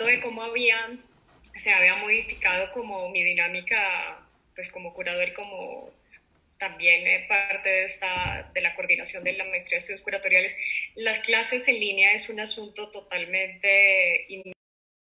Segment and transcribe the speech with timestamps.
[0.00, 0.76] comentando de cómo había,
[1.54, 5.92] se había modificado como mi dinámica, pues como curador y como
[6.58, 10.56] también eh, parte de, esta, de la coordinación de la maestría de estudios curatoriales.
[10.94, 14.26] Las clases en línea es un asunto totalmente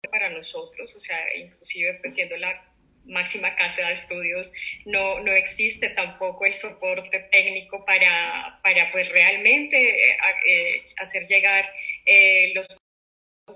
[0.10, 2.70] para nosotros, o sea, inclusive pues siendo la
[3.06, 4.54] máxima casa de estudios,
[4.86, 11.70] no, no existe tampoco el soporte técnico para, para pues realmente eh, eh, hacer llegar
[12.56, 12.83] los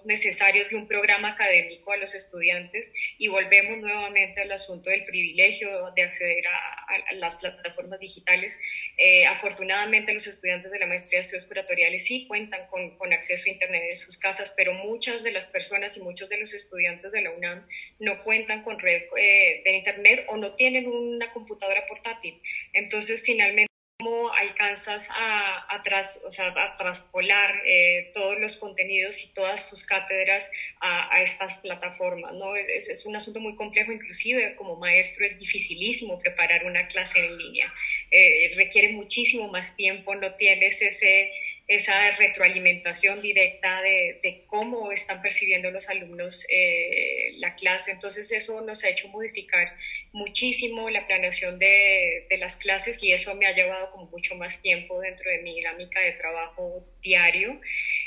[0.05, 5.91] necesarios de un programa académico a los estudiantes y volvemos nuevamente al asunto del privilegio
[5.95, 8.59] de acceder a, las plataformas digitales.
[8.97, 13.45] Eh, afortunadamente los estudiantes de la maestría de estudios curatoriales sí cuentan con, con, acceso
[13.47, 17.11] a Internet en sus casas, pero muchas de las personas y muchos de los estudiantes
[17.11, 17.65] de la UNAM
[17.99, 22.41] no cuentan con red eh, de Internet o no tienen una computadora portátil.
[22.73, 23.67] Entonces, finalmente,
[23.99, 29.85] cómo alcanzas a, tras, o sea, a traspolar eh, todos los contenidos y todas tus
[29.85, 32.55] cátedras a, estas plataformas, ¿no?
[32.55, 37.25] Es, es, es, un asunto muy complejo, inclusive como maestro es dificilísimo preparar una clase
[37.25, 37.73] en línea,
[38.11, 41.31] eh, requiere muchísimo más tiempo, no tienes ese
[41.67, 47.91] esa retroalimentación directa de, de, cómo están percibiendo los alumnos eh, la clase.
[47.91, 49.75] Entonces eso nos ha hecho modificar
[50.13, 54.61] muchísimo la planeación de, de, las clases y eso me ha llevado como mucho más
[54.61, 57.59] tiempo dentro de mi dinámica de trabajo diario.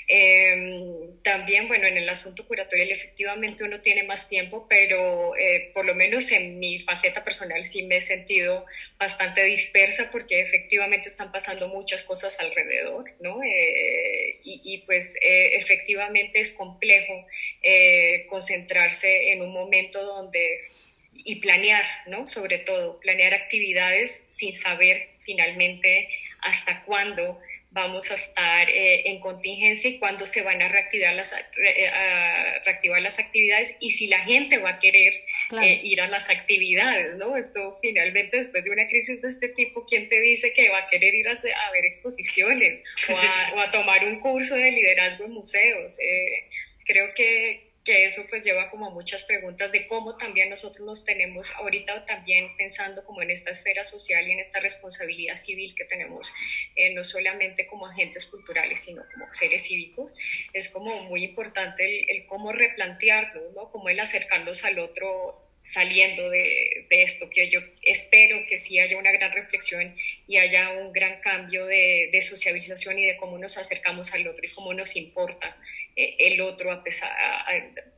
[0.09, 5.85] Eh, también, bueno, en el asunto curatorial efectivamente uno tiene más tiempo, pero eh, por
[5.85, 8.65] lo menos en mi faceta personal sí me he sentido
[8.99, 13.43] bastante dispersa porque efectivamente están pasando muchas cosas alrededor, ¿no?
[13.51, 17.27] Eh, y, pues eh, efectivamente es complejo
[17.63, 20.71] eh, concentrarse en un momento donde
[21.13, 22.27] y planear, ¿no?
[22.27, 26.09] Sobre todo, planear actividades sin saber finalmente
[26.41, 27.39] hasta cuándo
[27.73, 32.63] vamos a estar eh, en contingencia y cuándo se van a reactivar las, eh, a
[32.65, 35.13] reactivar las actividades y si la gente va a querer
[35.49, 35.65] claro.
[35.65, 37.37] eh, ir a las actividades, ¿no?
[37.37, 40.89] Esto finalmente después de una crisis de este tipo, ¿quién te dice que va a
[40.89, 45.25] querer ir a, a ver exposiciones o a, o a, tomar un curso de liderazgo
[45.27, 45.97] en museos?
[46.01, 46.49] Eh,
[46.85, 51.05] creo que, que eso pues lleva como a muchas preguntas de cómo también nosotros nos
[51.05, 55.85] tenemos ahorita también pensando como en esta esfera social y en esta responsabilidad civil que
[55.85, 56.33] tenemos,
[56.77, 60.15] eh, no solamente como agentes culturales, sino como seres cívicos,
[60.53, 63.71] es como muy importante el, el cómo replantearnos, ¿no?
[63.71, 68.99] Como el acercarnos al otro saliendo de, de, esto, que yo espero que sí haya
[68.99, 69.95] una gran reflexión
[70.27, 74.45] y haya un gran cambio de, de sociabilización y de cómo nos acercamos al otro
[74.47, 75.57] y cómo nos importa
[75.97, 77.47] eh, el otro a pesar, a,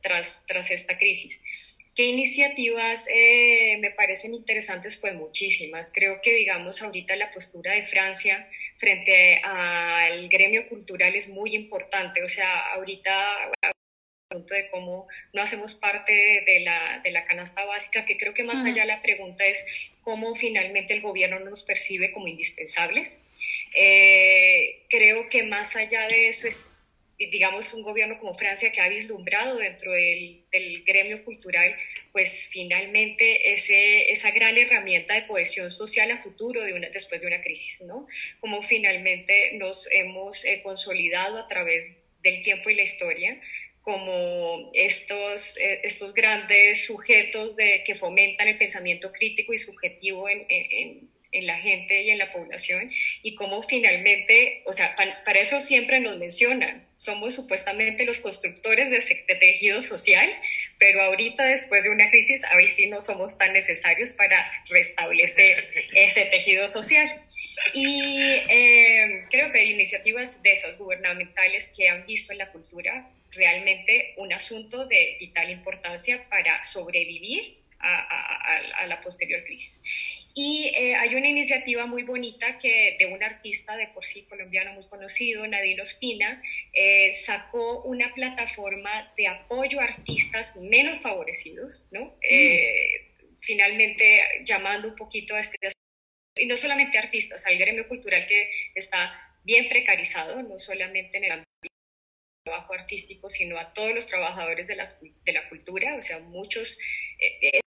[0.01, 1.79] tras, tras esta crisis.
[1.95, 4.97] ¿Qué iniciativas eh, me parecen interesantes?
[4.97, 5.91] Pues muchísimas.
[5.93, 12.23] Creo que, digamos, ahorita la postura de Francia frente al gremio cultural es muy importante.
[12.23, 13.51] O sea, ahorita
[14.29, 18.63] de cómo no hacemos parte de la, de la canasta básica, que creo que más
[18.65, 23.23] allá la pregunta es cómo finalmente el gobierno nos percibe como indispensables.
[23.75, 26.67] Eh, creo que más allá de eso es,
[27.17, 31.75] digamos, un gobierno como Francia que ha vislumbrado dentro del, del gremio cultural,
[32.11, 37.27] pues finalmente ese, esa gran herramienta de cohesión social a futuro de una, después de
[37.27, 38.07] una crisis, ¿no?
[38.39, 43.39] Como finalmente nos hemos eh, consolidado a través del tiempo y la historia
[43.83, 50.45] como estos, eh, estos grandes sujetos de, que fomentan el pensamiento crítico y subjetivo en,
[50.49, 55.39] en, en, la gente y en la población y cómo finalmente, o sea, para, para
[55.39, 60.29] eso siempre nos mencionan, somos supuestamente los constructores de, de, tejido social,
[60.77, 66.25] pero ahorita después de una crisis, ahí sí no somos tan necesarios para restablecer ese
[66.25, 67.07] tejido social.
[67.73, 73.09] Y eh, creo que hay iniciativas de esas gubernamentales que han visto en la cultura
[73.31, 79.81] realmente un asunto de vital importancia para sobrevivir a, a, a la posterior crisis.
[80.35, 84.73] Y eh, hay una iniciativa muy bonita que de un artista de por sí colombiano
[84.73, 86.41] muy conocido, Nadine Ospina,
[86.73, 92.05] eh, sacó una plataforma de apoyo a artistas menos favorecidos, ¿no?
[92.05, 92.19] Mm.
[92.21, 95.57] Eh, finalmente llamando un poquito a este
[96.35, 99.13] y no solamente artistas, al gremio cultural que está
[99.43, 101.47] bien precarizado, no solamente en el ámbito
[102.43, 104.85] trabajo artístico, sino a todos los trabajadores de la,
[105.25, 106.79] de la cultura, o sea, muchos...
[107.19, 107.59] Eh,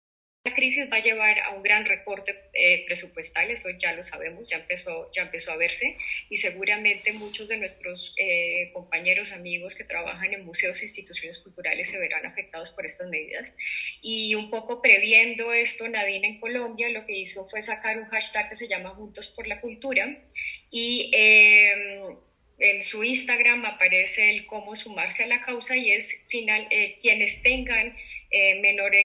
[0.46, 4.48] la crisis va a llevar a un gran recorte eh, presupuestal, eso ya lo sabemos,
[4.48, 5.96] ya empezó, ya empezó a verse
[6.30, 11.90] y seguramente muchos de nuestros eh, compañeros, amigos que trabajan en museos e instituciones culturales
[11.90, 13.52] se verán afectados por estas medidas.
[14.00, 18.48] Y un poco previendo esto, Nadine en Colombia lo que hizo fue sacar un hashtag
[18.48, 20.22] que se llama Juntos por la Cultura
[20.70, 21.10] y...
[21.12, 22.16] Eh,
[22.58, 27.42] en su Instagram aparece el cómo sumarse a la causa y es final, eh, quienes
[27.42, 27.94] tengan
[28.30, 29.02] eh, menores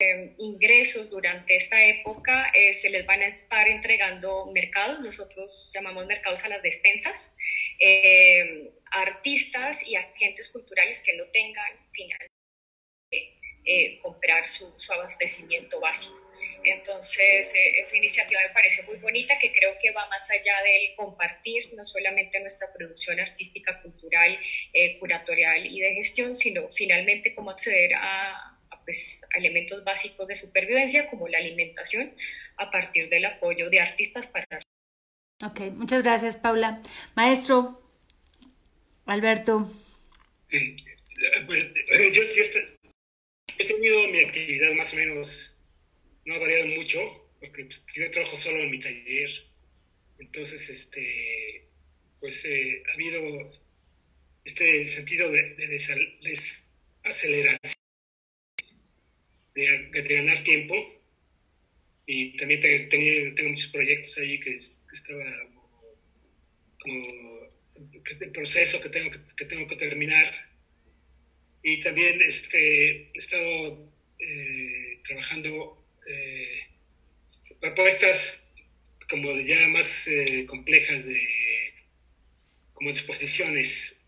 [0.00, 6.44] eh, ingresos durante esta época se les van a estar entregando mercados, nosotros llamamos mercados
[6.44, 7.36] a las despensas,
[8.90, 12.30] artistas y agentes culturales que no tengan finalmente
[14.02, 16.20] comprar su, su abastecimiento básico.
[16.64, 20.94] Entonces, eh, esa iniciativa me parece muy bonita, que creo que va más allá del
[20.96, 24.38] compartir no solamente nuestra producción artística, cultural,
[24.72, 31.08] eh, curatorial y de gestión, sino finalmente cómo acceder a, pues, elementos básicos de supervivencia,
[31.08, 32.14] como la alimentación,
[32.56, 34.46] a partir del apoyo de artistas para...
[35.44, 36.82] Ok, muchas gracias, Paula.
[37.14, 37.80] Maestro,
[39.06, 39.70] Alberto.
[40.50, 40.76] Eh,
[41.46, 41.66] pues,
[42.12, 42.42] yo, yo,
[43.58, 45.56] he seguido mi actividad más o menos
[46.24, 47.00] no ha variado mucho,
[47.40, 49.30] porque pues, yo trabajo solo en mi taller.
[50.18, 51.68] Entonces, este,
[52.20, 53.20] pues eh, ha habido
[54.44, 55.54] este sentido de,
[56.22, 57.79] desaceleración,
[59.60, 60.74] de, ganar tiempo.
[62.06, 65.24] Y también tengo muchos proyectos ahí que, estaba
[66.80, 67.50] como,
[68.20, 70.34] el proceso que tengo que, tengo que terminar.
[71.62, 76.66] Y también este, he estado eh, trabajando eh,
[77.60, 78.44] propuestas
[79.08, 81.20] como ya más eh, complejas de
[82.72, 84.00] como exposiciones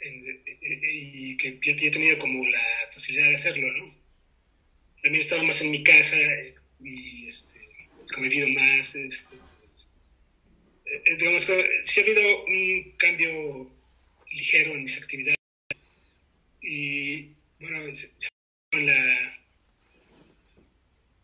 [0.00, 4.03] y que yo, he tenido como la facilidad de hacerlo, ¿no?
[5.04, 6.16] También estaba más en mi casa
[6.82, 7.60] y este,
[8.12, 8.96] convivido más.
[8.96, 9.36] Este,
[10.86, 13.70] eh, digamos que sí ha habido un cambio
[14.30, 15.36] ligero en mis actividades
[16.62, 17.28] y
[17.60, 17.92] bueno,
[18.72, 19.40] con la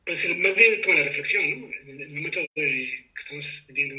[0.05, 1.71] pues más bien como la reflexión, ¿no?
[1.87, 3.95] En el momento de que estamos viviendo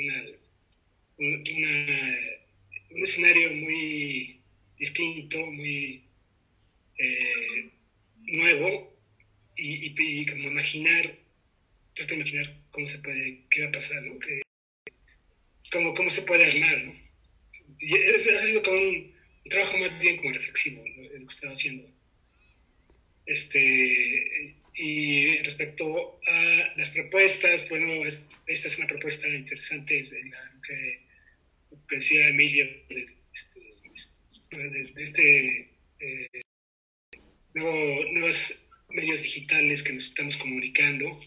[1.18, 1.38] una,
[2.92, 4.40] un escenario muy
[4.78, 6.04] distinto, muy
[7.00, 7.70] eh,
[8.26, 8.91] nuevo,
[9.56, 11.18] y, como imaginar,
[11.96, 14.20] trato de imaginar cómo se puede, qué va a pasar, ¿no?
[15.72, 16.92] Cómo, cómo se puede armar, ¿no?
[16.92, 19.14] Ha sido como un,
[19.50, 21.90] trabajo más bien como reflexivo, lo que estaba haciendo.
[23.26, 31.02] Este, y respecto a las propuestas, bueno, esta es una propuesta interesante de la que,
[31.90, 33.60] decía Emilia, de este,
[34.58, 35.70] de, este
[36.00, 36.42] eh,
[37.54, 41.20] nuevos medios digitales que nos estamos comunicando,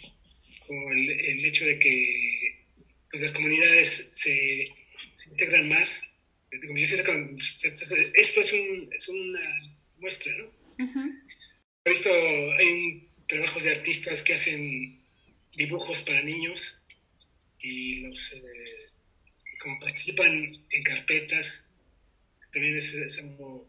[0.66, 2.66] con el, hecho de que
[3.10, 4.64] pues, las comunidades se,
[5.14, 6.10] se integran más.
[6.50, 9.56] esto es, un, es una
[9.98, 10.52] muestra, ¿no?
[11.84, 12.10] He visto,
[12.58, 15.00] hay un trabajos de artistas que hacen
[15.56, 16.80] dibujos para niños
[17.60, 18.40] y los eh,
[19.62, 21.66] como participan en carpetas
[22.52, 23.68] también es, algo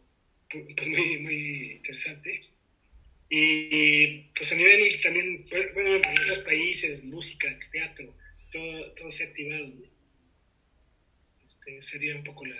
[0.49, 2.41] pues, muy, muy interesante
[3.29, 8.15] y pues a nivel también bueno en otros países música teatro
[8.51, 9.73] todo, todo se ha activado
[11.43, 12.55] este, sería un poco la,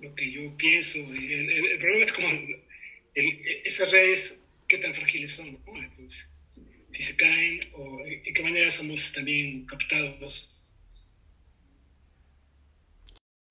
[0.00, 2.28] lo que yo pienso el, problema es como
[3.14, 5.56] esas redes qué tan frágiles son,
[5.96, 6.28] pues,
[6.92, 10.52] si se caen o en qué manera somos también captados.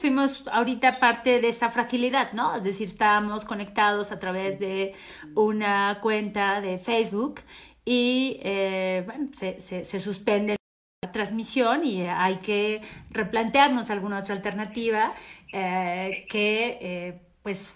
[0.06, 2.58] Fuimos ahorita parte de esta fragilidad, ¿no?
[2.58, 4.94] Es decir, estábamos conectados a través de
[5.34, 7.42] una cuenta de Facebook
[7.84, 10.58] y eh, bueno, se, se, suspende
[11.02, 15.16] la transmisión y hay que replantearnos alguna otra alternativa
[15.52, 17.76] eh, que eh, pues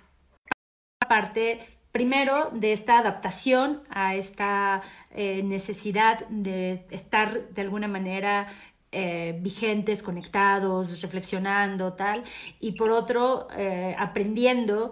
[1.08, 8.46] parte primero de esta adaptación a esta eh, necesidad de estar de alguna manera
[8.92, 12.24] eh, vigentes, conectados, reflexionando, tal,
[12.60, 14.92] y por otro, eh, aprendiendo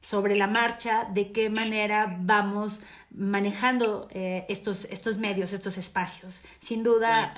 [0.00, 6.42] sobre la marcha de qué manera vamos manejando estos, estos medios, estos espacios.
[6.58, 7.32] Sin duda,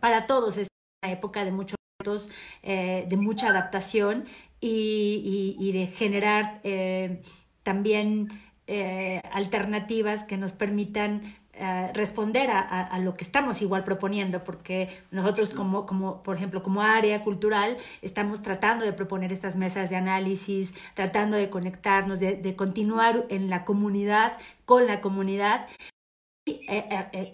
[0.00, 0.68] para todos es
[1.04, 2.30] una época de muchos retos,
[2.62, 4.24] de mucha adaptación
[4.60, 7.22] y, de generar eh,
[7.62, 8.28] también
[8.66, 15.50] eh, alternativas que nos permitan eh, responder a, lo que estamos igual proponiendo, porque nosotros
[15.50, 20.74] como, como, por ejemplo, como área cultural, estamos tratando de proponer estas mesas de análisis,
[20.94, 25.66] tratando de conectarnos, de, de continuar en la comunidad, con la comunidad,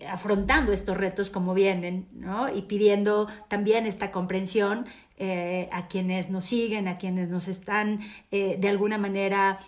[0.08, 2.48] afrontando estos retos como vienen, ¿no?
[2.54, 4.86] Y pidiendo también esta comprensión
[5.18, 8.00] eh, a quienes nos siguen, a quienes nos están
[8.30, 9.58] eh, de alguna manera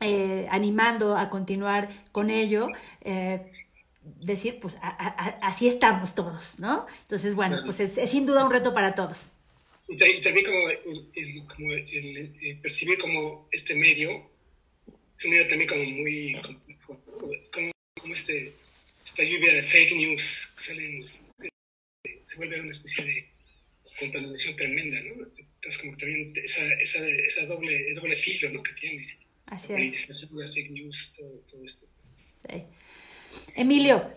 [0.00, 2.66] eh, animando a continuar con ello,
[4.02, 6.86] decir, pues así estamos todos, ¿no?
[7.02, 9.30] Entonces, bueno, pues es, sin duda un reto para todos.
[9.88, 14.30] y, también como, el, como el, percibir como este medio,
[15.18, 16.36] es un medio también como muy,
[16.84, 18.52] como, como, este,
[19.04, 23.30] esta lluvia de fake news, salen, se vuelve una especie de
[23.98, 25.26] contaminación tremenda, ¿no?
[25.36, 28.62] Entonces como también esa, esa, esa doble, doble filo, ¿no?
[28.62, 29.18] Que tiene.
[29.46, 30.08] Así es.
[30.32, 31.86] Las fake news, todo, todo esto.
[32.48, 32.62] Sí.
[33.56, 34.10] Emilio.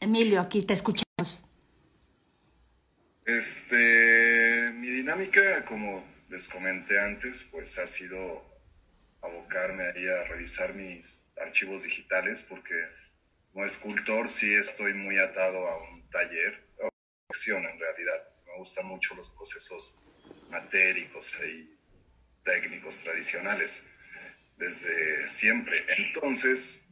[0.00, 1.42] Emilio, aquí te escuchamos.
[3.24, 8.44] Este, mi dinámica, como les comenté antes, pues ha sido
[9.22, 12.74] abocarme ahí a revisar mis archivos digitales porque
[13.52, 18.28] como escultor sí estoy muy atado a un taller, a una en realidad.
[18.46, 19.96] Me gustan mucho los procesos
[20.50, 21.74] matéricos y
[22.44, 23.86] técnicos tradicionales
[24.56, 25.84] desde siempre.
[25.96, 26.86] Entonces,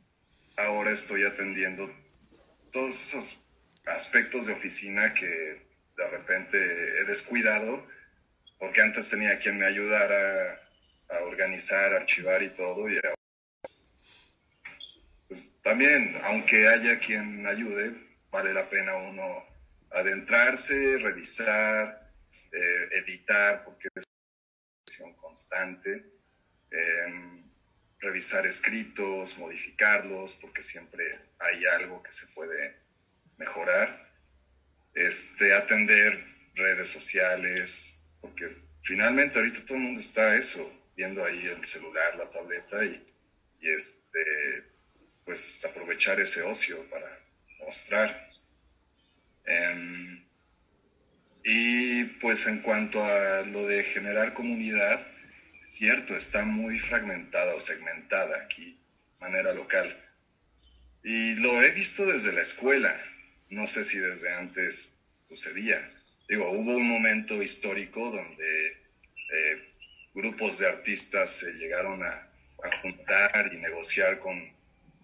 [0.57, 1.93] ahora estoy atendiendo
[2.71, 3.45] todos esos
[3.87, 5.27] aspectos de oficina que
[5.97, 7.87] de repente he descuidado,
[8.59, 10.61] porque antes tenía quien me ayudara
[11.09, 13.15] a organizar, archivar y todo, y ahora,
[15.29, 17.95] pues también, aunque haya quien ayude,
[18.31, 19.45] vale la pena uno
[19.91, 22.13] adentrarse, revisar,
[22.51, 26.05] eh, editar, porque es una constante.
[26.71, 27.43] Eh,
[28.03, 32.77] revisar escritos, modificarlos, porque siempre hay algo que se puede
[33.39, 34.13] mejorar.
[34.95, 36.23] Este, atender
[36.55, 42.29] redes sociales, porque finalmente ahorita todo el mundo está eso, viendo ahí el celular, la
[42.31, 43.07] tableta y,
[43.63, 44.65] este,
[45.25, 47.07] pues aprovechar ese ocio para
[47.61, 48.29] mostrar.
[49.45, 50.25] Em,
[51.45, 55.07] y pues en cuanto a lo de generar comunidad,
[55.65, 58.79] cierto, está muy fragmentada o segmentada aquí,
[59.21, 59.89] manera local.
[61.05, 62.95] Y lo he visto desde la escuela,
[63.51, 65.85] no sé si desde antes sucedía.
[66.29, 68.67] Digo, hubo un momento histórico donde
[69.33, 69.73] eh,
[70.15, 72.29] grupos de artistas se llegaron a,
[72.81, 74.41] juntar y negociar con,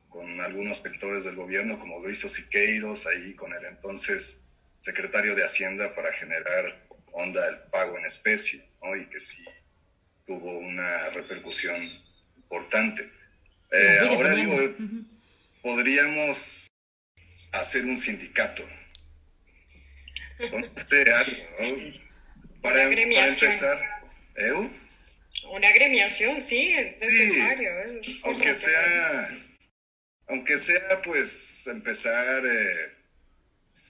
[0.08, 4.44] con, algunos sectores del gobierno, como lo hizo Siqueiros ahí con el entonces
[4.78, 8.94] secretario de Hacienda para generar onda el pago en especie, ¿no?
[8.94, 9.44] Y que si
[10.28, 11.90] tuvo una repercusión
[12.37, 13.11] importante.
[13.73, 14.56] Eh, ahora digo,
[15.62, 16.68] podríamos
[17.52, 18.62] hacer un sindicato.
[20.76, 21.92] Este algo,
[22.62, 23.82] Para, empezar.
[24.37, 24.52] ¿eh?
[25.50, 27.70] Una agremiación, sí, es necesario.
[28.23, 29.37] aunque sea,
[30.28, 32.92] aunque sea, pues, empezar eh,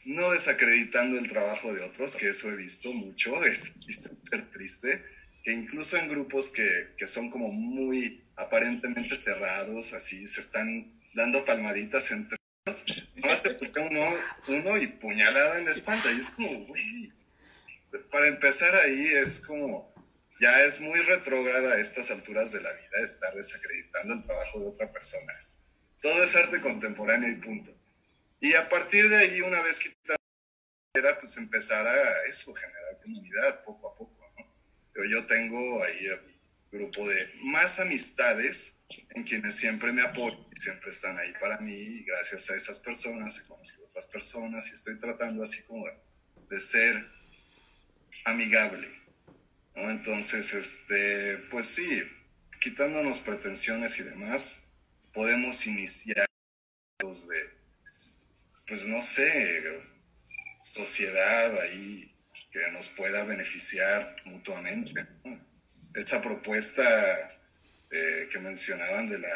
[0.07, 5.18] no desacreditando el trabajo de otros, que eso he visto mucho, es súper triste
[5.53, 12.11] incluso en grupos que, que son como muy aparentemente cerrados, así se están dando palmaditas
[12.13, 12.37] entre
[12.67, 12.85] ellos,
[13.17, 14.15] nomás te toca uno,
[14.49, 17.13] uno y puñalada en la espalda, y es como, güey,
[18.11, 19.93] para empezar ahí es como,
[20.41, 24.67] ya es muy retrógrada a estas alturas de la vida estar desacreditando el trabajo de
[24.67, 25.33] otra persona.
[26.01, 27.75] Todo es arte contemporáneo y punto.
[28.41, 29.93] Y a partir de ahí, una vez que
[30.95, 34.08] era, pues empezar a eso, generar comunidad poco a poco
[35.05, 36.21] yo tengo ahí a
[36.71, 38.79] grupo de más amistades
[39.11, 42.03] en quienes siempre me apoyan y siempre están ahí para mí.
[42.05, 45.87] Gracias a esas personas he conocido otras personas y estoy tratando así como
[46.49, 47.07] de, ser
[48.25, 48.89] amigable.
[49.75, 52.03] Entonces, este, pues sí,
[52.61, 54.65] quitándonos pretensiones y demás,
[55.13, 56.27] podemos iniciar
[56.99, 57.51] de,
[58.67, 59.81] pues no sé,
[60.63, 62.13] sociedad ahí
[62.59, 65.07] que nos pueda beneficiar mutuamente.
[65.95, 66.83] Esa propuesta
[67.91, 69.35] eh, que mencionaban de la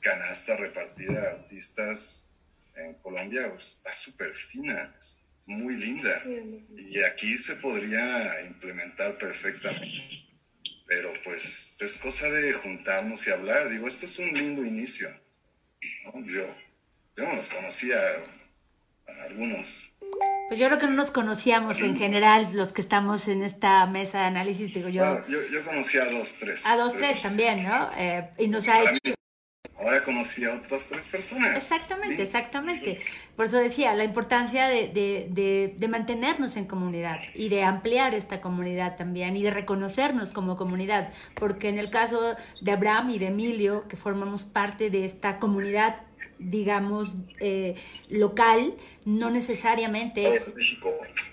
[0.00, 2.30] canasta repartida a artistas
[2.74, 6.22] en Colombia pues, está súper fina, es muy linda.
[6.76, 10.26] Y aquí se podría implementar perfectamente.
[10.86, 13.70] Pero pues es cosa de juntarnos y hablar.
[13.70, 15.08] Digo, esto es un lindo inicio.
[16.24, 16.54] Yo,
[17.16, 17.98] yo no los conocía
[19.06, 19.91] a algunos
[20.52, 24.18] pues yo creo que no nos conocíamos en general los que estamos en esta mesa
[24.18, 25.00] de análisis, digo yo.
[25.26, 26.66] Yo, yo, conocí a dos, tres.
[26.66, 27.90] A dos, tres, también, ¿no?
[27.96, 29.14] Eh, y nos ha hecho...
[29.78, 31.56] Ahora conocí a otras tres personas.
[31.56, 33.00] Exactamente, exactamente.
[33.34, 38.42] Por eso decía, la importancia de, de, de, mantenernos en comunidad y de ampliar esta
[38.42, 43.28] comunidad también y de reconocernos como comunidad, porque en el caso de Abraham y de
[43.28, 46.02] Emilio, que formamos parte de esta comunidad
[46.44, 47.74] digamos, eh,
[48.10, 50.40] local, no necesariamente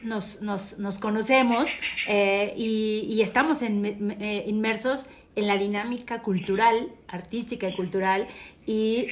[0.04, 1.70] nos, nos, nos conocemos
[2.08, 3.86] eh, y, y, estamos en,
[4.22, 8.28] eh, inmersos en la dinámica cultural, artística y cultural,
[8.66, 9.08] y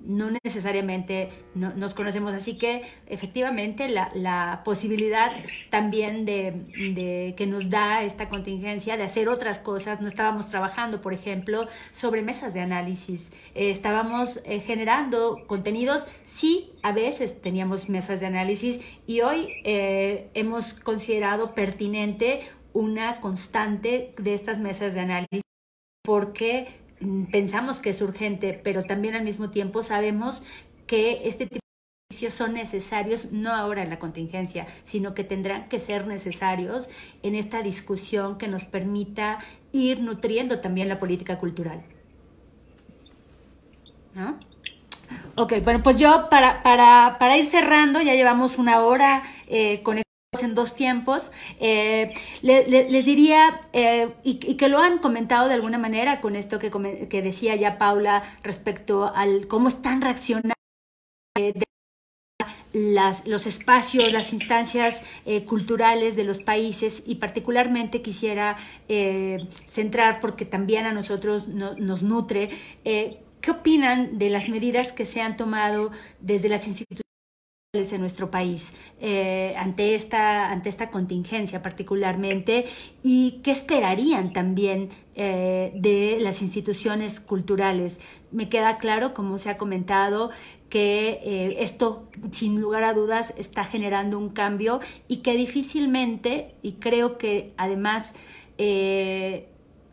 [0.00, 2.34] no necesariamente nos conocemos.
[2.34, 5.32] Así que efectivamente la, la posibilidad
[5.70, 10.00] también de, que nos da esta contingencia de hacer otras cosas.
[10.00, 13.30] No estábamos trabajando, por ejemplo, sobre mesas de análisis.
[13.54, 20.30] Eh, estábamos eh, generando contenidos, sí, a veces teníamos mesas de análisis y hoy eh,
[20.34, 22.40] hemos considerado pertinente
[22.72, 25.42] una constante de estas mesas de análisis
[26.04, 26.87] porque
[27.30, 30.42] pensamos que es urgente, pero también al mismo tiempo sabemos
[30.86, 35.68] que este tipo de servicios son necesarios no ahora en la contingencia, sino que tendrán
[35.68, 36.88] que ser necesarios
[37.22, 39.38] en esta discusión que nos permita
[39.72, 41.82] ir nutriendo también la política cultural.
[44.14, 44.38] ¿No?
[45.36, 49.98] Ok, bueno, pues yo para, para, para ir cerrando, ya llevamos una hora eh, con
[50.42, 56.20] en dos tiempos, eh, les diría, eh, y, que lo han comentado de alguna manera
[56.20, 56.70] con esto que,
[57.08, 60.54] que decía ya Paula respecto al cómo están reaccionando
[61.34, 61.54] eh,
[62.74, 65.02] las, los espacios, las instancias
[65.46, 68.58] culturales de los países y particularmente quisiera
[69.66, 72.50] centrar, porque también a nosotros nos nutre,
[72.84, 77.08] ¿qué opinan de las medidas que se han tomado desde las instituciones?
[77.74, 82.64] En nuestro país eh, ante, esta, ante esta contingencia particularmente
[83.02, 88.00] y qué esperarían también eh, de las instituciones culturales.
[88.32, 90.30] Me queda claro, como se ha comentado,
[90.70, 96.72] que eh, esto sin lugar a dudas está generando un cambio y que difícilmente, y
[96.80, 98.14] creo que además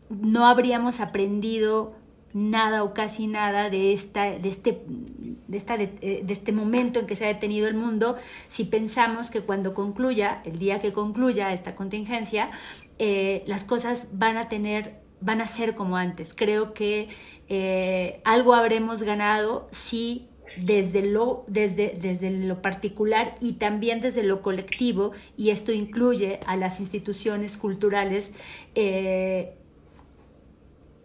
[0.08, 1.94] no habríamos aprendido
[2.36, 7.06] nada o casi nada de, esta, de, este, de, esta, eh, de, este momento en
[7.06, 8.16] que se ha detenido el mundo
[8.48, 12.50] si pensamos que cuando concluya, el día que concluya esta contingencia,
[12.98, 16.34] eh, las cosas van a tener, van a ser como antes.
[16.34, 17.08] Creo que
[17.48, 24.42] eh, algo habremos ganado si desde lo, desde, desde lo particular y también desde lo
[24.42, 28.32] colectivo, y esto incluye a las instituciones culturales,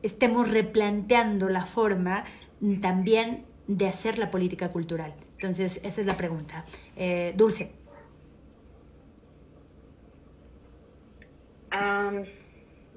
[0.03, 2.25] estemos replanteando la forma
[2.81, 5.13] también de hacer la política cultural.
[5.33, 6.65] Entonces, esa es la pregunta.
[6.95, 7.71] Eh, Dulce.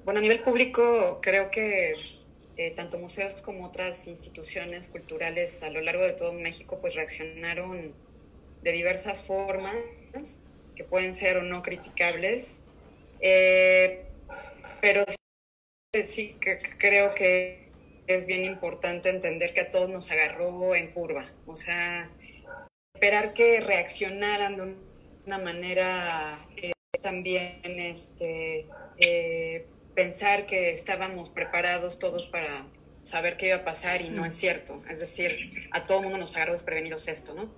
[0.03, 1.95] bueno, a nivel público, creo que
[2.57, 7.93] eh, tanto museos como otras instituciones culturales a lo largo de todo México, pues reaccionaron
[8.61, 9.75] de diversas formas
[10.75, 12.61] que pueden ser o no criticables,
[13.19, 14.05] eh,
[14.81, 15.03] pero
[16.03, 17.69] sí que creo que
[18.07, 21.31] es bien importante entender que a todos nos agarró en curva.
[21.45, 22.09] O sea,
[22.93, 24.75] esperar que reaccionaran de
[25.25, 32.67] una manera es también este, eh, pensar que estábamos preparados todos para
[33.01, 34.83] saber qué iba a pasar y no es cierto.
[34.89, 37.51] Es decir, a todo mundo nos agarró desprevenidos esto, ¿no?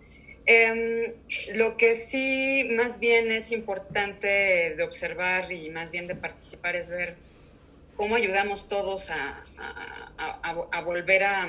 [0.45, 1.13] Em,
[1.53, 6.89] lo que sí más bien es importante de observar y más bien de participar es
[6.89, 7.17] ver
[7.97, 9.43] cómo ayudamos todos a,
[10.85, 11.47] volver a,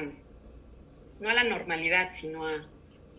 [1.21, 2.67] no a la normalidad, sino a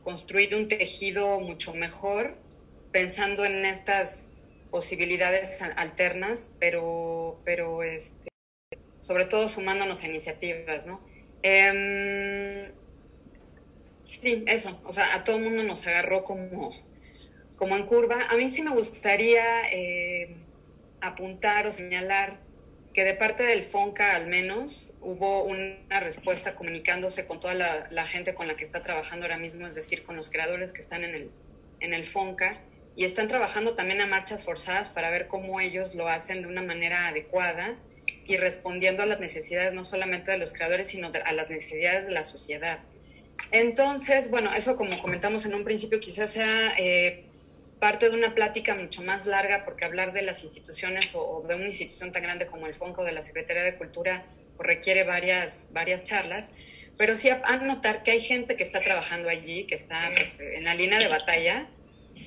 [0.03, 2.35] construir un tejido mucho mejor,
[2.91, 4.29] pensando en estas
[4.71, 8.29] posibilidades alternas, pero, pero este,
[8.99, 10.99] sobre todo sumándonos a iniciativas, ¿no?
[11.43, 12.71] Em,
[14.03, 16.71] sí, eso, o sea, a todo el mundo nos agarró como,
[17.57, 18.17] como en curva.
[18.29, 20.35] A mí sí me gustaría eh,
[20.99, 22.48] apuntar o señalar
[22.93, 28.33] que de parte del FONCA al menos hubo una respuesta comunicándose con toda la, gente
[28.33, 31.15] con la que está trabajando ahora mismo, es decir, con los creadores que están en
[31.15, 31.31] el,
[31.79, 32.61] en el FONCA,
[32.95, 36.61] y están trabajando también a marchas forzadas para ver cómo ellos lo hacen de una
[36.61, 37.77] manera adecuada
[38.25, 42.11] y respondiendo a las necesidades no solamente de los creadores, sino a las necesidades de
[42.11, 42.79] la sociedad.
[43.51, 46.73] Entonces, bueno, eso como comentamos en un principio, quizás sea...
[46.77, 47.28] Eh,
[47.79, 51.65] parte de una plática mucho más larga, porque hablar de las instituciones o, de una
[51.65, 54.25] institución tan grande como el FONCO de la Secretaría de Cultura
[54.57, 56.49] pues, requiere varias, varias charlas,
[56.97, 60.65] pero sí a, notar que hay gente que está trabajando allí, que está pues, en
[60.65, 61.69] la línea de batalla,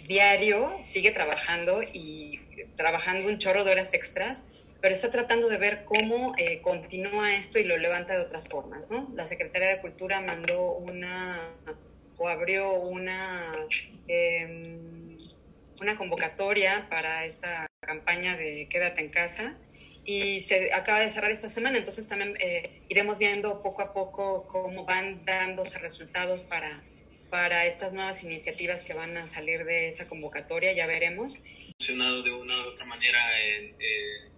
[0.06, 2.40] diario, sigue trabajando y
[2.76, 4.46] trabajando un chorro de horas extras,
[4.80, 8.90] pero está tratando de ver cómo eh, continúa esto y lo levanta de otras formas,
[8.90, 9.08] ¿no?
[9.14, 11.54] La Secretaría de Cultura mandó una,
[12.18, 13.52] o abrió una...
[15.82, 19.58] Una convocatoria para esta campaña de Quédate en casa
[20.04, 24.46] y se acaba de cerrar esta semana, entonces también eh, iremos viendo poco a poco
[24.46, 26.84] cómo van dándose resultados para,
[27.30, 31.42] para estas nuevas iniciativas que van a salir de esa convocatoria, ya veremos.
[31.78, 34.28] Funcionado de una u otra manera eh,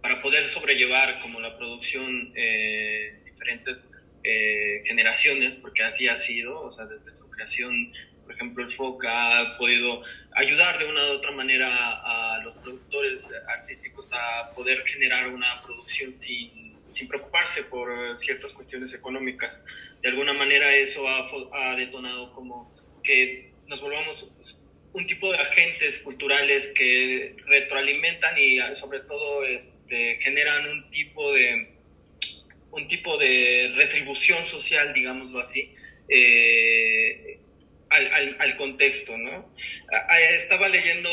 [0.00, 3.78] para poder sobrellevar como la producción eh, diferentes
[4.22, 7.92] eh, generaciones, porque así ha sido, o sea, desde su creación,
[8.26, 13.30] por ejemplo, el FOCA ha podido ayudar de una u otra manera a los productores
[13.48, 19.56] artísticos a poder generar una producción sin, sin preocuparse por ciertas cuestiones económicas.
[20.02, 24.28] De alguna manera eso ha, ha detonado como que nos volvamos
[24.92, 31.76] un tipo de agentes culturales que retroalimentan y sobre todo este, generan un tipo de
[32.72, 35.74] un tipo de retribución social, digámoslo así,
[36.08, 37.40] eh,
[37.90, 39.52] al, al, contexto, ¿no?
[40.32, 41.10] Estaba leyendo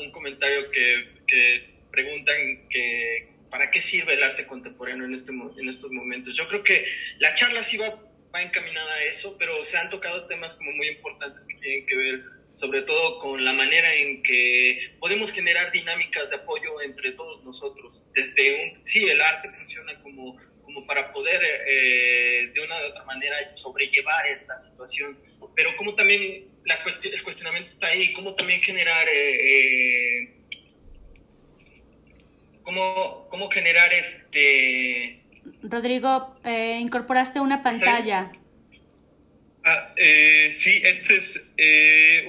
[0.00, 5.68] un comentario que, que preguntan que para qué sirve el arte contemporáneo en, este, en
[5.68, 6.36] estos momentos.
[6.36, 6.84] Yo creo que
[7.18, 8.00] la charla sí va,
[8.34, 11.96] va encaminada a eso, pero se han tocado temas como muy importantes que tienen que
[11.96, 12.22] ver
[12.54, 18.06] sobre todo con la manera en que podemos generar dinámicas de apoyo entre todos nosotros.
[18.14, 20.36] Desde un, sí, el arte funciona como,
[20.74, 25.16] como para poder eh, de una u otra manera sobrellevar esta situación,
[25.54, 30.34] pero como también la cuestión, el cuestionamiento está ahí, cómo también generar, eh, eh,
[32.62, 35.20] cómo, cómo generar este...
[35.62, 38.32] Rodrigo, incorporaste una pantalla.
[39.66, 42.28] Ah, eh, sí, este es eh,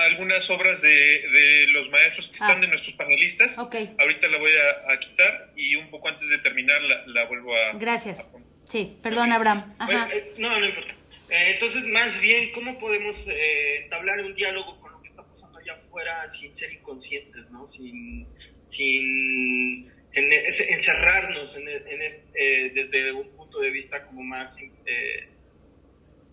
[0.00, 2.60] algunas obras de, de, los maestros que están ah.
[2.60, 3.58] de nuestros panelistas.
[3.58, 3.94] Okay.
[3.98, 4.50] Ahorita la voy
[4.90, 7.72] a, quitar y un poco antes de terminar la, la vuelvo a...
[7.72, 8.28] Gracias.
[8.68, 9.74] sí, perdón, Abraham.
[10.12, 10.92] Eh, no, no importa.
[11.30, 15.72] Eh, entonces, más bien, ¿cómo podemos entablar un diálogo con lo que está pasando allá
[15.72, 17.66] afuera sin ser inconscientes, ¿no?
[17.66, 18.28] Sin,
[18.68, 24.58] sin encerrarnos en, en desde un punto de vista como más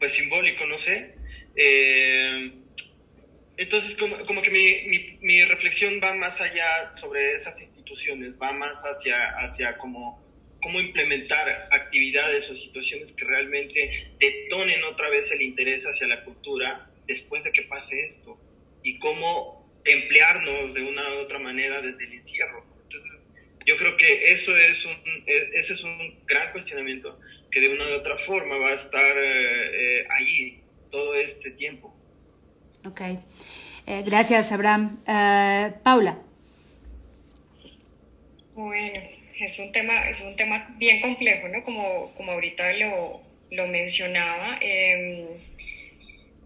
[0.02, 1.14] pues simbólico, no sé.
[1.56, 2.54] Eh,
[3.56, 8.82] entonces, como, como que mi, mi, reflexión va más allá sobre esas instituciones, va más
[8.82, 10.20] hacia, hacia cómo,
[10.60, 16.90] cómo implementar actividades o situaciones que realmente detonen otra vez el interés hacia la cultura
[17.06, 18.40] después de que pase esto
[18.82, 22.66] y cómo emplearnos de una u otra manera desde el encierro.
[22.86, 23.12] Entonces,
[23.68, 24.94] yo creo que eso es un,
[25.28, 27.20] e, ese es un gran cuestionamiento
[27.52, 30.60] que de una u otra forma va a estar eh, eh, ahí
[30.90, 31.94] todo este tiempo.
[32.86, 33.02] Ok.
[33.88, 35.00] Eh, gracias, Abraham.
[35.84, 36.20] Paula.
[38.54, 39.02] Bueno,
[39.40, 41.64] es un tema, es un tema bien complejo, ¿no?
[41.64, 44.58] Como, como ahorita lo, lo mencionaba.
[44.62, 45.28] Em,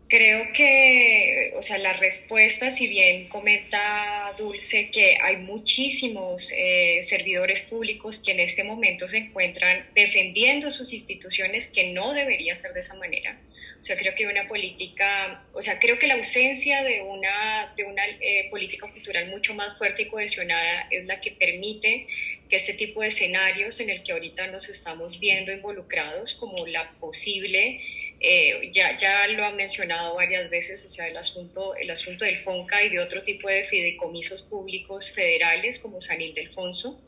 [0.08, 7.64] Creo que, o sea, la respuesta, si bien comenta Dulce que hay muchísimos eh, servidores
[7.64, 12.82] públicos que en este momento se encuentran defendiendo sus instituciones, que no debería ser de
[12.82, 13.42] esa manera.
[13.80, 17.86] O sea, creo que una política, o sea, creo que la ausencia de una, de
[17.86, 22.06] una eh, política cultural mucho más fuerte y cohesionada es la que permite
[22.48, 26.92] que este tipo de escenarios en el que ahorita nos estamos viendo involucrados como la
[27.00, 27.82] posible
[28.28, 32.40] eh, ya, ya lo han mencionado varias veces, o sea, el asunto, el asunto del
[32.40, 37.00] FONCA y de otro tipo de fideicomisos públicos federales como San Ildefonso,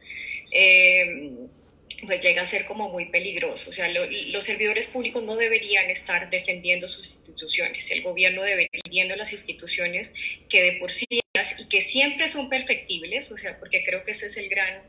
[0.51, 1.31] eh,
[2.05, 3.71] pues llega a ser como muy peligroso.
[3.71, 8.81] O sea, los servidores públicos no deberían estar defendiendo sus instituciones, el gobierno debería estar
[8.83, 10.13] defendiendo las instituciones
[10.47, 14.27] que de por sí y que siempre son perfectibles, o sea, porque creo que ese
[14.27, 14.83] es el gran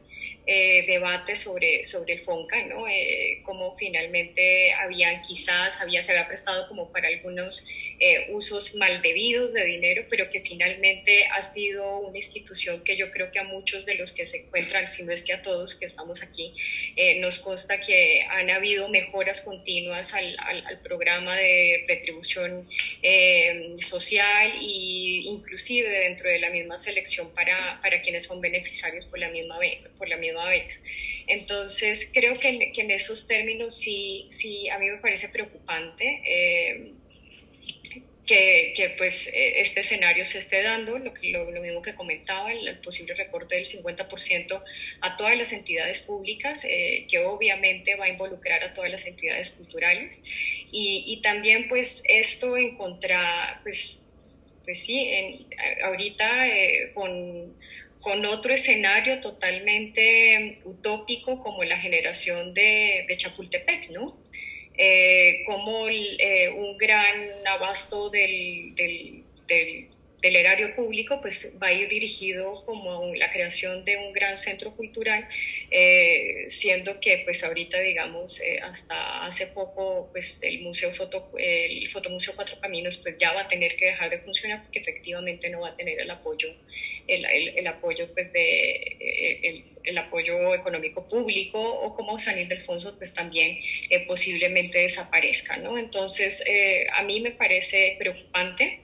[0.50, 2.88] eh, debate sobre, sobre el FONCA, ¿no?
[2.88, 7.66] Eh, como finalmente habían quizás, había, se había prestado como para algunos
[8.00, 13.10] eh, usos mal debidos de dinero, pero que finalmente ha sido una institución que yo
[13.10, 15.74] creo que a muchos de los que se encuentran, si no es que a todos
[15.74, 16.54] que estamos aquí,
[17.20, 22.66] nos consta que han habido mejoras continuas al, al, programa de retribución
[23.80, 29.28] social e inclusive dentro de la misma selección para, para quienes son beneficiarios por la
[29.28, 29.58] misma,
[29.98, 30.74] por la misma beca.
[31.26, 36.22] Entonces, creo que en, que en, esos términos sí, sí, a mí me parece preocupante.
[36.24, 36.92] Eh,
[38.28, 42.52] que, que, pues eh, este escenario se esté dando, lo, lo, lo mismo que comentaba,
[42.52, 44.60] el, posible recorte del 50%
[45.00, 49.50] a todas las entidades públicas, eh, que obviamente va a involucrar a todas las entidades
[49.50, 50.22] culturales.
[50.70, 54.04] Y, y también pues esto en contra, pues,
[54.64, 55.34] pues sí, en,
[55.84, 57.56] ahorita eh, con
[58.00, 64.18] con otro escenario totalmente utópico como la generación de, Chapultepec, ¿no?
[64.76, 69.88] Eh, como eh, un gran abasto del, del
[70.22, 74.74] del erario público, pues va a ir dirigido como la creación de un gran centro
[74.74, 75.28] cultural,
[75.70, 81.88] eh, siendo que pues ahorita, digamos, eh, hasta hace poco, pues el Museo Foto, el
[81.90, 85.60] Fotomuseo Cuatro Caminos, pues ya va a tener que dejar de funcionar porque efectivamente no
[85.60, 86.48] va a tener el apoyo,
[87.06, 88.96] el, el, apoyo pues de,
[89.42, 93.58] el, el apoyo económico público o como San Ildefonso pues también
[93.90, 95.78] eh, posiblemente desaparezca, ¿no?
[95.78, 98.80] Entonces, eh, a mí me parece preocupante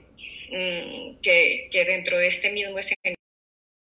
[0.51, 3.15] mm, que, que, dentro de este mismo escenario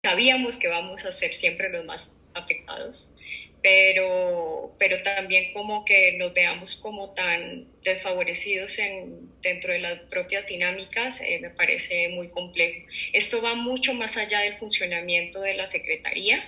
[0.04, 3.14] sabíamos que vamos a ser siempre los más afectados,
[3.62, 10.46] pero, pero también como que nos veamos como tan desfavorecidos en, dentro de las propias
[10.46, 12.86] dinámicas, eh, me parece muy complejo.
[13.14, 16.44] Esto va mucho más allá del funcionamiento de la Secretaría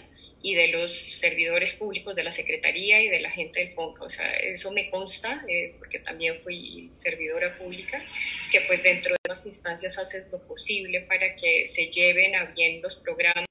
[0.46, 4.04] y de los servidores públicos de la Secretaría y de la gente del PONCA.
[4.04, 8.00] O sea, eso me consta, eh, porque también fui servidora pública,
[8.52, 12.80] que pues dentro de las instancias haces lo posible para que se lleven a bien
[12.80, 13.46] los programas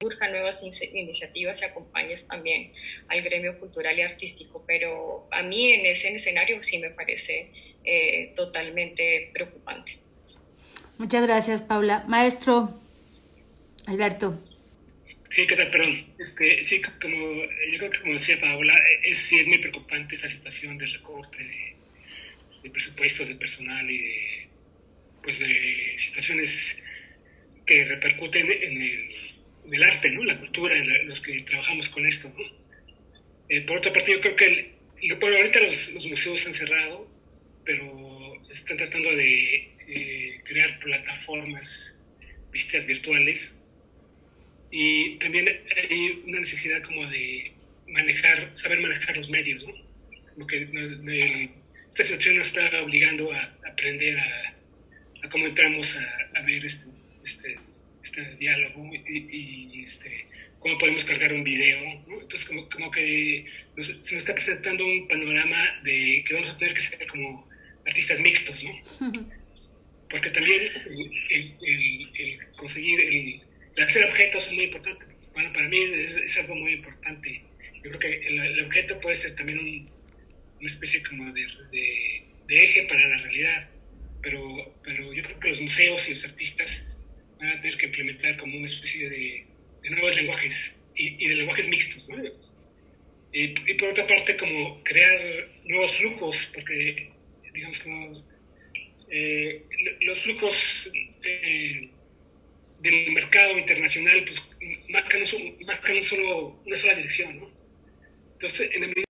[0.00, 2.72] surjan nuevas iniciativas y acompañes también
[3.08, 7.50] al gremio cultural y artístico, pero a mí en ese escenario sí me parece
[7.84, 9.98] eh, totalmente preocupante.
[10.96, 12.04] Muchas gracias, Paula.
[12.08, 12.80] Maestro
[13.86, 14.38] Alberto.
[15.28, 16.14] Sí, perdón.
[16.18, 20.28] Este, sí, como yo creo que como decía Paula, es, sí es muy preocupante esta
[20.28, 21.44] situación de recorte
[22.62, 24.48] de, presupuestos, de personal y de,
[25.22, 26.82] pues, de situaciones
[27.64, 28.82] que repercuten en
[29.72, 30.24] el arte, ¿no?
[30.24, 32.32] la cultura, los que trabajamos con esto.
[33.48, 34.76] Eh, por otra parte, yo creo que
[35.20, 37.08] ahorita los, museos han cerrado,
[37.64, 41.98] pero están tratando de eh, crear plataformas,
[42.50, 43.56] visitas virtuales.
[44.70, 45.48] Y también
[45.90, 47.52] hay una necesidad como de
[47.88, 49.74] manejar, saber manejar los medios, ¿no?
[50.36, 50.68] Porque
[51.90, 56.90] esta situación nos está obligando a aprender a, cómo entramos a, ver este,
[57.24, 57.56] este
[58.06, 60.26] este diálogo y, este,
[60.58, 61.78] cómo podemos cargar un video.
[62.08, 63.44] Entonces, como, como que
[63.80, 67.48] se nos está presentando un panorama de que vamos a tener que ser como
[67.84, 68.72] artistas mixtos, ¿no?
[70.10, 70.70] Porque también
[71.30, 73.40] el, el, conseguir, el,
[73.84, 75.04] hacer objetos es muy importante.
[75.32, 77.42] Bueno, para mí es, algo muy importante.
[77.82, 83.18] Yo creo que el, objeto puede ser también una especie como de, eje para la
[83.18, 83.68] realidad,
[84.22, 87.02] pero, pero yo creo que los museos y los artistas
[87.38, 89.46] van a tener que implementar como una especie de,
[89.90, 92.08] nuevos lenguajes y, de lenguajes mixtos.
[93.32, 97.10] Y, por otra parte, como crear nuevos flujos, porque
[97.52, 98.24] digamos como
[99.10, 99.62] eh,
[100.00, 100.90] los flujos
[101.22, 101.90] eh,
[102.90, 104.50] del mercado internacional pues
[104.88, 105.22] marcan,
[105.64, 107.38] marcan solo, una sola dirección.
[107.38, 107.50] ¿no?
[108.34, 109.04] Entonces, en el medio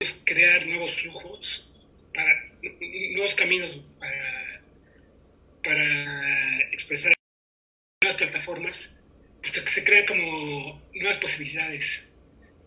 [0.00, 1.72] es crear nuevos flujos,
[2.14, 2.54] para,
[3.12, 4.62] nuevos caminos para,
[5.64, 7.12] para expresar
[8.02, 8.96] nuevas plataformas,
[9.40, 12.10] pues se crean como nuevas posibilidades.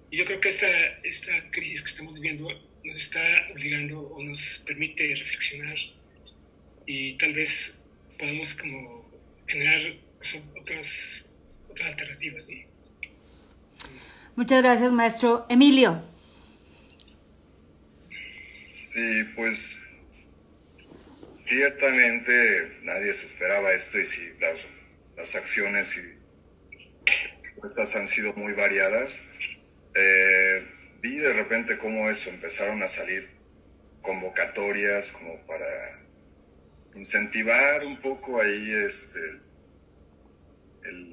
[0.09, 0.69] Y yo creo que esta,
[1.03, 2.49] esta crisis que estamos viviendo
[2.83, 5.77] nos está obligando o nos permite reflexionar
[6.85, 7.81] y tal vez
[8.17, 9.09] podamos como
[9.47, 9.93] generar
[10.59, 11.25] otras,
[11.69, 12.47] otras alternativas.
[14.35, 15.45] Muchas gracias, maestro.
[15.49, 16.01] Emilio.
[18.67, 19.81] Sí, pues
[21.33, 24.67] ciertamente nadie se esperaba esto y si las
[25.21, 26.17] las acciones y
[27.63, 29.27] estas han sido muy variadas.
[29.93, 30.65] Eh,
[31.01, 33.29] vi de repente cómo eso empezaron a salir
[34.01, 35.99] convocatorias como para
[36.95, 39.19] incentivar un poco ahí este
[40.83, 41.11] el,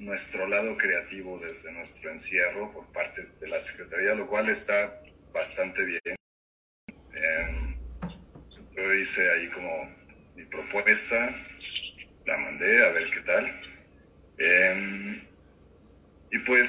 [0.00, 5.02] nuestro lado creativo desde nuestro encierro por parte de la Secretaría, lo cual está
[5.32, 6.00] bastante bien.
[7.12, 7.76] Em,
[8.76, 9.94] yo hice ahí como
[10.34, 11.34] mi propuesta
[12.26, 13.60] la mandé a ver qué tal.
[14.38, 15.20] Em,
[16.30, 16.68] y pues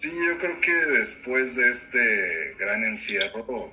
[0.00, 3.72] sí, yo creo que después de este gran encierro,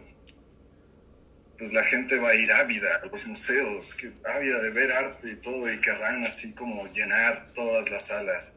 [1.57, 5.31] pues la gente va a ir ávida a los museos, que, ávida de ver arte
[5.31, 8.55] y todo, y querrán así como llenar todas las salas.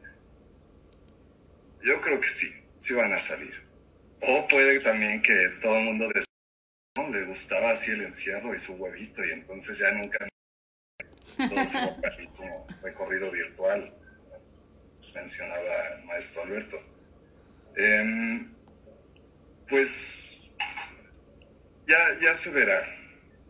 [1.83, 3.53] Yo creo que sí, sí van a salir.
[4.21, 6.09] O puede también que todo el mundo
[7.11, 10.27] le gustaba así el encierro y su huevito, y entonces ya nunca
[11.49, 11.79] todo ese
[12.83, 13.95] recorrido virtual,
[15.15, 16.77] mencionaba el maestro Alberto.
[17.75, 18.53] Em,
[19.67, 20.30] pues
[21.91, 22.85] ya, ya se verá.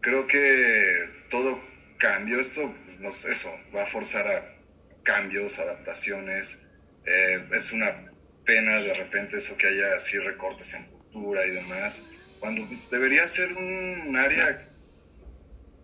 [0.02, 1.62] Creo que todo
[2.00, 4.56] cambio, esto, pues, no eso, va a forzar a
[5.04, 6.60] cambios, adaptaciones.
[7.06, 8.12] Eh, es una
[8.46, 12.04] pena de repente eso que haya así recortes en cultura y demás,
[12.40, 14.68] cuando pues, debería ser un área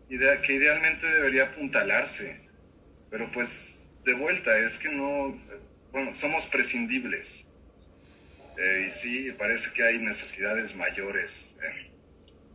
[0.09, 2.49] que idealmente debería apuntalarse,
[3.11, 5.39] pero pues de vuelta es que no,
[5.91, 7.47] bueno, somos prescindibles.
[8.57, 11.86] Eh, y sí, parece que hay necesidades mayores en,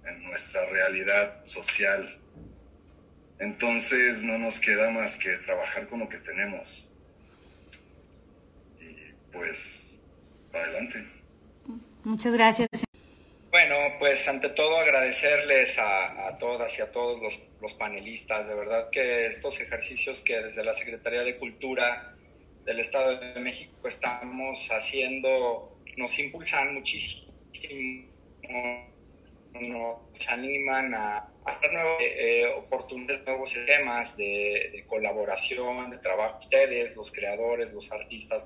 [0.06, 2.18] en nuestra realidad social.
[3.38, 6.90] Entonces no nos queda más que trabajar con lo que tenemos.
[8.80, 10.00] Y pues
[10.52, 11.06] adelante.
[12.04, 12.68] Muchas gracias.
[13.50, 18.48] Bueno, pues ante todo agradecerles a, todas y a todos los, los, panelistas.
[18.48, 22.16] De verdad que estos ejercicios que desde la Secretaría de Cultura
[22.64, 27.32] del Estado de México estamos haciendo nos impulsan muchísimo,
[29.60, 36.38] nos animan a, a nuevas eh, oportunidades, nuevos esquemas de, de, colaboración, de trabajo.
[36.38, 38.44] Ustedes, los creadores, los artistas,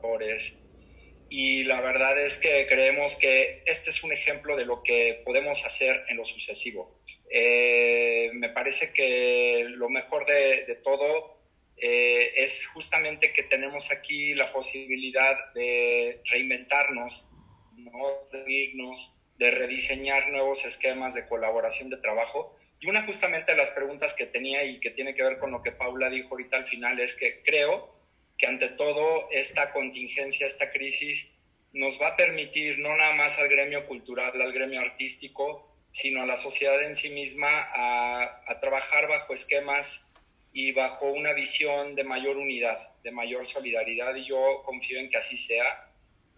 [1.29, 5.65] y la verdad es que creemos que este es un ejemplo de lo que podemos
[5.67, 7.01] hacer en lo sucesivo.
[7.31, 11.41] Eh, me parece que lo mejor de, todo
[11.77, 17.29] eh, es justamente que tenemos aquí la posibilidad de reinventarnos,
[17.77, 18.29] ¿no?
[18.31, 22.57] de irnos, de rediseñar nuevos esquemas de colaboración de trabajo.
[22.81, 25.63] Y una justamente de las preguntas que tenía y que tiene que ver con lo
[25.63, 27.95] que Paula dijo ahorita al final es que creo
[28.39, 31.33] que ante todo esta contingencia, esta crisis,
[31.73, 36.27] nos va a permitir no nada más al gremio cultural, al gremio artístico, sino a
[36.27, 40.11] la sociedad en sí misma a, trabajar bajo esquemas
[40.53, 45.19] y bajo una visión de mayor unidad, de mayor solidaridad, y yo confío en que
[45.19, 45.91] así sea.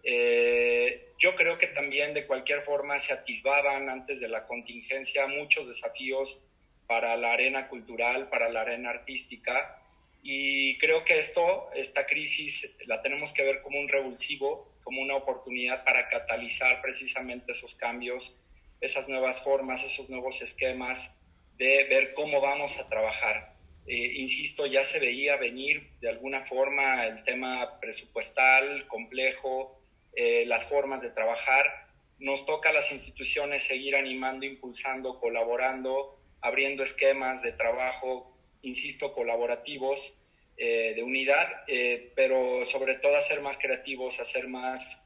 [0.03, 5.67] Eh, yo creo que también de cualquier forma se atisbaban antes de la contingencia muchos
[5.67, 6.45] desafíos
[6.87, 9.79] para la arena cultural, para la arena artística,
[10.21, 15.15] y creo que esto, esta crisis, la tenemos que ver como un revulsivo, como una
[15.15, 18.35] oportunidad para catalizar precisamente esos cambios,
[18.81, 21.19] esas nuevas formas, esos nuevos esquemas
[21.57, 23.55] de ver cómo vamos a trabajar.
[23.87, 29.78] Eh, insisto, ya se veía venir de alguna forma el tema presupuestal complejo,
[30.15, 31.65] eh, las formas de trabajar.
[32.17, 40.21] Nos toca a las instituciones seguir animando, impulsando, colaborando, abriendo esquemas de trabajo insisto, colaborativos,
[40.57, 45.05] eh, de unidad, eh, pero sobre todo a ser más creativos, a ser más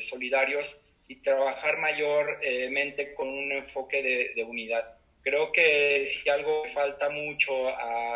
[0.00, 4.96] solidarios y trabajar mayormente con un enfoque de, unidad.
[5.22, 7.52] Creo que si algo falta mucho,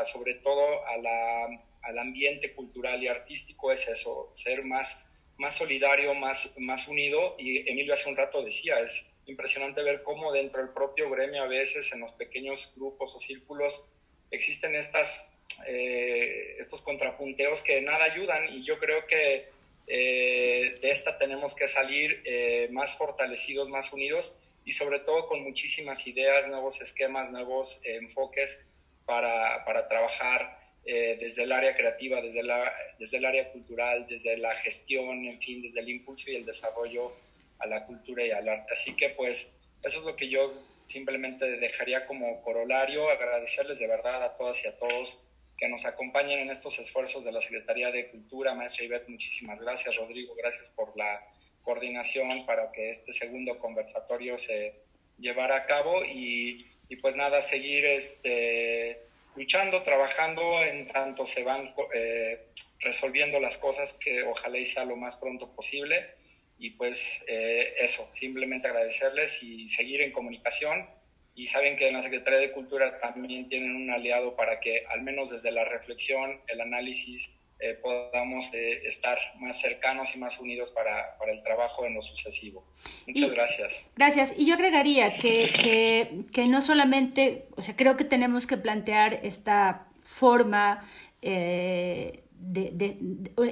[0.05, 5.10] sobre todo al ambiente cultural y artístico, es eso, ser más,
[5.41, 7.35] más solidario, más, más unido.
[7.39, 11.47] Y Emilio hace un rato decía, es impresionante ver cómo dentro del propio gremio a
[11.47, 13.91] veces en los pequeños grupos o círculos
[14.31, 15.33] existen estas,
[15.67, 19.49] eh, estos contrapunteos que nada ayudan y yo creo que
[19.87, 25.43] eh, de esta tenemos que salir eh, más fortalecidos, más unidos y sobre todo con
[25.43, 28.67] muchísimas ideas, nuevos esquemas, nuevos enfoques
[29.07, 34.55] para, para trabajar desde el área creativa, desde, la, desde el área cultural, desde la
[34.57, 37.13] gestión, en fin, desde el impulso y el desarrollo
[37.59, 38.73] a la cultura y al arte.
[38.73, 40.53] Así que pues eso es lo que yo
[40.87, 45.23] simplemente dejaría como corolario agradecerles de verdad a todas y a todos
[45.57, 48.55] que nos acompañen en estos esfuerzos de la Secretaría de Cultura.
[48.55, 49.95] Maestra Ivette, muchísimas gracias.
[49.97, 51.23] Rodrigo, gracias por la
[51.63, 54.75] coordinación para que este segundo conversatorio se
[55.19, 59.03] llevara a cabo y, y pues nada, seguir este,
[59.41, 62.49] luchando, trabajando en tanto se van eh,
[62.79, 66.15] resolviendo las cosas que ojalá y sea lo más pronto posible
[66.59, 70.87] y pues eh, eso, simplemente agradecerles y seguir en comunicación.
[71.35, 75.01] Y saben que en la Secretaría de Cultura también tienen un aliado para que al
[75.01, 80.73] menos desde la reflexión, el análisis, eh, podamos eh, estar más cercanos y más unidos
[80.73, 82.65] para, para, el trabajo en lo sucesivo.
[83.07, 83.85] Muchas gracias.
[83.97, 84.35] Gracias.
[84.37, 89.21] Y yo agregaría que, que, que, no solamente, o sea, creo que tenemos que plantear
[89.23, 90.89] esta forma
[91.21, 92.99] de, de,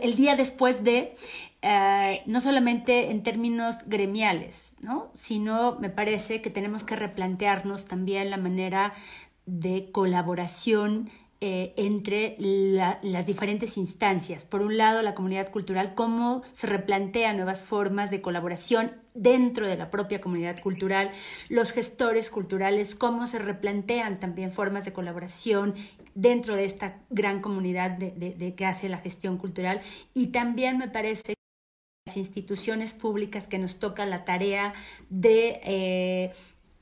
[0.00, 1.14] el día después de
[1.60, 5.10] eh, no solamente en términos gremiales, ¿no?
[5.14, 8.94] sino me parece que tenemos que replantearnos también la manera
[9.46, 14.44] de colaboración eh, entre las diferentes instancias.
[14.44, 19.76] Por un lado, la comunidad cultural, cómo se replantea nuevas formas de colaboración dentro de
[19.76, 21.10] la propia comunidad cultural,
[21.48, 25.74] los gestores culturales, cómo se replantean también formas de colaboración
[26.14, 29.80] dentro de esta gran comunidad de que hace la gestión cultural.
[30.14, 31.34] Y también me parece
[32.16, 34.74] instituciones públicas que nos toca la tarea
[35.10, 36.32] de eh,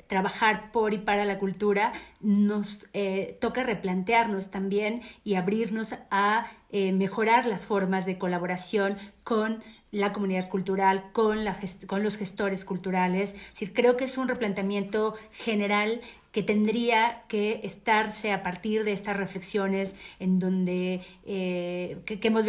[0.06, 6.92] trabajar por y para la cultura, nos eh, toca replantearnos también y abrirnos a eh,
[6.92, 13.34] mejorar las formas de colaboración con la comunidad cultural, con, la con los gestores culturales.
[13.60, 16.00] Es creo que es un replanteamiento general
[16.32, 22.46] que tendría que estarse a partir de estas reflexiones en donde que, que hemos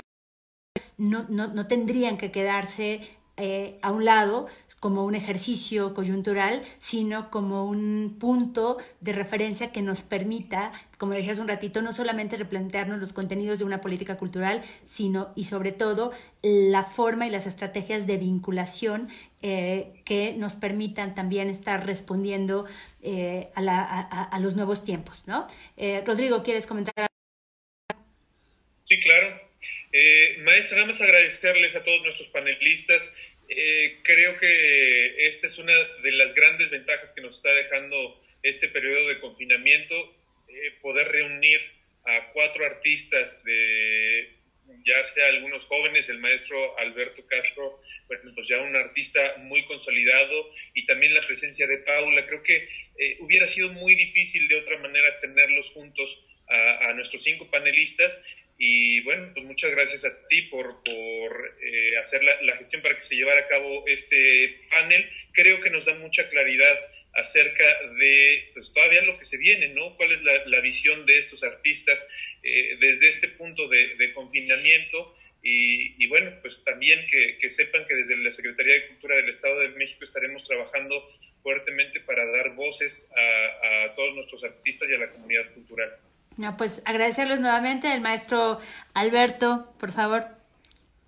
[0.97, 3.01] no, no, no tendrían que quedarse
[3.37, 4.47] eh, a un lado
[4.79, 11.39] como un ejercicio coyuntural, sino como un punto de referencia que nos permita, como decías
[11.39, 16.11] un ratito, no solamente replantearnos los contenidos de una política cultural, sino y sobre todo
[16.43, 19.09] la forma y las estrategias de vinculación
[19.41, 22.65] eh, que nos permitan también estar respondiendo
[23.01, 25.23] eh, a, los nuevos tiempos.
[25.25, 25.47] ¿no?
[25.75, 27.07] Eh, Rodrigo, ¿quieres comentar?
[28.83, 29.46] Sí, claro.
[30.39, 33.11] Maestra, nada más agradecerles a todos nuestros panelistas
[33.49, 35.73] eh, creo que esta es una
[36.03, 39.95] de las grandes ventajas que nos está dejando este periodo de confinamiento,
[40.49, 41.61] eh, poder reunir
[42.05, 44.33] a cuatro artistas de
[44.85, 50.51] ya sea algunos jóvenes, el maestro Alberto Castro, bueno, pues ya un artista muy consolidado
[50.73, 52.25] y también la presencia de Paula.
[52.27, 52.67] Creo que
[52.97, 58.21] eh, hubiera sido muy difícil de otra manera tenerlos juntos a, a nuestros cinco panelistas
[58.59, 63.03] y bueno, pues muchas gracias a ti por, por eh, hacer la, gestión para que
[63.03, 65.07] se llevara a cabo este panel.
[65.31, 66.75] Creo que nos da mucha claridad
[67.13, 67.63] acerca
[67.99, 69.95] de pues, todavía lo que se viene, ¿no?
[69.95, 72.07] ¿Cuál es la, visión de estos artistas
[72.41, 75.15] eh, desde este punto de, confinamiento?
[75.49, 79.69] Y, bueno, pues también que, sepan que desde la Secretaría de Cultura del Estado de
[79.69, 81.07] México estaremos trabajando
[81.41, 85.97] fuertemente para dar voces a todos nuestros artistas y a la comunidad cultural.
[86.37, 88.59] No, pues agradecerles nuevamente al maestro
[88.93, 90.27] Alberto, por favor.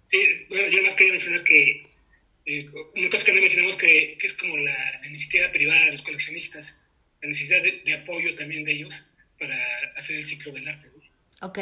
[0.07, 0.17] Sí,
[0.49, 1.87] bueno, yo más quería mencionar que
[2.45, 2.65] eh,
[2.95, 6.83] una cosa que no mencionamos que, que es como la, iniciativa privada de los coleccionistas,
[7.21, 9.55] la necesidad de, apoyo también de ellos para
[9.95, 10.89] hacer el ciclo del arte.
[11.41, 11.59] Ok.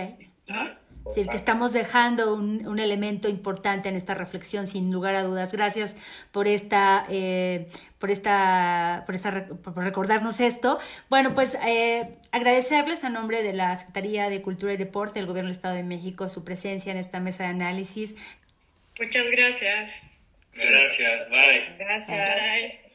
[0.49, 0.79] ¿Ah?
[1.13, 5.51] Sí, que estamos dejando un, un, elemento importante en esta reflexión, sin lugar a dudas.
[5.51, 5.95] Gracias
[6.31, 10.79] por esta, eh, por esta, por esta, por recordarnos esto.
[11.09, 15.47] Bueno, pues eh, agradecerles a nombre de la Secretaría de Cultura y Deporte del Gobierno
[15.47, 18.15] del Estado de México su presencia en esta mesa de análisis.
[18.99, 20.07] Muchas gracias.
[20.53, 21.29] Gracias.
[21.29, 21.75] Bye.
[21.77, 22.86] Gracias.